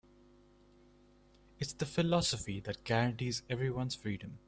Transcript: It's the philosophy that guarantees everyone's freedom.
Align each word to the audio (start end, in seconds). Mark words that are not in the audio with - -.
It's 1.59 1.73
the 1.73 1.85
philosophy 1.85 2.59
that 2.61 2.83
guarantees 2.85 3.43
everyone's 3.51 3.93
freedom. 3.93 4.39